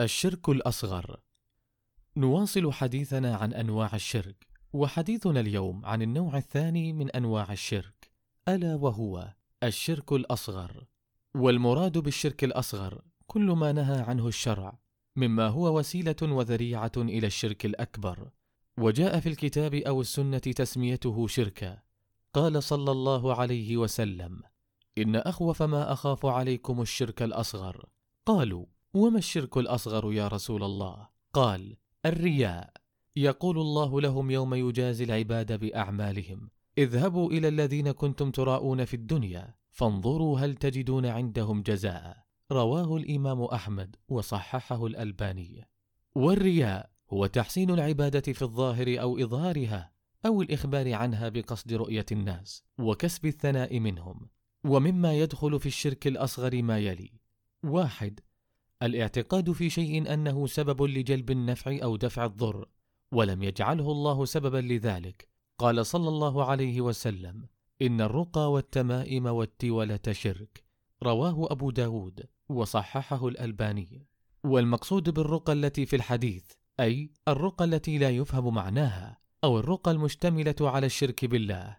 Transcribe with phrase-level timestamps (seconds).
[0.00, 1.20] الشرك الأصغر.
[2.16, 8.10] نواصل حديثنا عن أنواع الشرك وحديثنا اليوم عن النوع الثاني من أنواع الشرك
[8.48, 10.84] ألا وهو الشرك الأصغر.
[11.34, 14.78] والمراد بالشرك الأصغر كل ما نهى عنه الشرع
[15.16, 18.30] مما هو وسيلة وذريعة إلى الشرك الأكبر.
[18.78, 21.78] وجاء في الكتاب أو السنة تسميته شركا.
[22.34, 24.42] قال صلى الله عليه وسلم
[24.98, 27.86] إن أخوف ما أخاف عليكم الشرك الأصغر.
[28.26, 31.76] قالوا وما الشرك الأصغر يا رسول الله؟ قال
[32.06, 32.72] الرياء.
[33.16, 40.40] يقول الله لهم يوم يجازي العباد بأعمالهم اذهبوا إلى الذين كنتم تراءون في الدنيا فانظروا
[40.40, 42.16] هل تجدون عندهم جزاء.
[42.52, 45.68] رواه الإمام أحمد وصححه الألباني.
[46.14, 49.92] والرياء هو تحسين العبادة في الظاهر أو إظهارها
[50.26, 54.28] أو الإخبار عنها بقصد رؤية الناس وكسب الثناء منهم.
[54.64, 57.10] ومما يدخل في الشرك الأصغر ما يلي.
[57.64, 58.20] واحد
[58.82, 62.68] الاعتقاد في شيء أنه سبب لجلب النفع أو دفع الضر
[63.12, 65.28] ولم يجعله الله سببا لذلك.
[65.58, 67.46] قال صلى الله عليه وسلم
[67.82, 70.64] إن الرقى والتمائم والتولة شرك.
[71.02, 74.06] رواه أبو داود وصححه الألباني.
[74.44, 76.44] والمقصود بالرقى التي في الحديث
[76.80, 81.76] أي الرقى التي لا يفهم معناها أو الرقى المشتملة على الشرك بالله.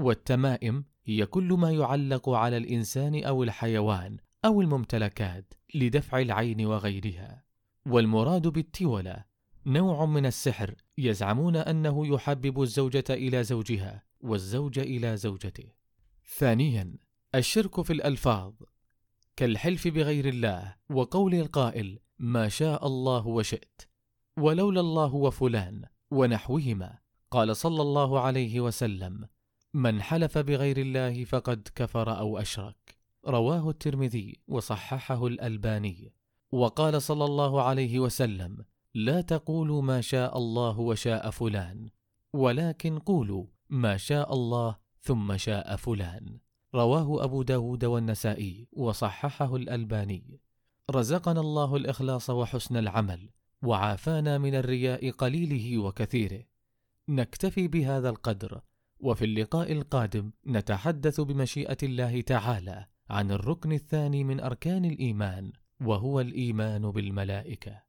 [0.00, 7.44] والتمائم هي كل ما يعلق على الإنسان أو الحيوان أو الممتلكات لدفع العين وغيرها.
[7.86, 9.24] والمراد بالتولة
[9.66, 15.72] نوع من السحر يزعمون أنه يحبب الزوجة إلى زوجها والزوج إلى زوجته.
[16.36, 16.94] ثانيا
[17.34, 18.52] الشرك في الألفاظ.
[19.36, 23.82] كالحلف بغير الله وقول القائل ما شاء الله وشئت
[24.36, 26.98] ولولا الله وفلان ونحوهما.
[27.30, 29.28] قال صلى الله عليه وسلم
[29.74, 32.87] من حلف بغير الله فقد كفر أو أشرك
[33.28, 36.12] رواه الترمذي وصححه الألباني.
[36.52, 41.90] وقال صلى الله عليه وسلم لا تقولوا ما شاء الله وشاء فلان
[42.32, 46.38] ولكن قولوا ما شاء الله ثم شاء فلان.
[46.74, 50.40] رواه أبو داود والنسائي وصححه الألباني.
[50.90, 53.30] رزقنا الله الإخلاص وحسن العمل
[53.62, 56.44] وعافانا من الرياء قليله وكثيره.
[57.08, 58.60] نكتفي بهذا القدر
[59.00, 62.86] وفي اللقاء القادم نتحدث بمشيئة الله تعالى.
[63.10, 67.87] عن الركن الثاني من أركان الإيمان وهو الإيمان بالملائكة.